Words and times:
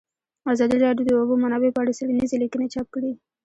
ازادي 0.53 0.77
راډیو 0.85 1.05
د 1.07 1.09
د 1.13 1.17
اوبو 1.19 1.33
منابع 1.43 1.69
په 1.73 1.79
اړه 1.83 1.95
څېړنیزې 1.97 2.37
لیکنې 2.43 2.67
چاپ 2.73 2.87
کړي. 2.95 3.11